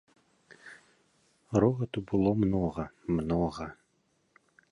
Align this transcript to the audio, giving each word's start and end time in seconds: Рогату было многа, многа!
Рогату 1.51 2.01
было 2.09 2.33
многа, 2.41 2.87
многа! 3.21 3.71